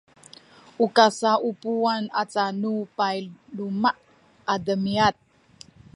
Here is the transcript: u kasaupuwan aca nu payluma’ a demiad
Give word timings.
u 0.85 0.87
kasaupuwan 0.95 2.03
aca 2.21 2.45
nu 2.61 2.71
payluma’ 2.97 3.89
a 4.51 4.55
demiad 4.65 5.15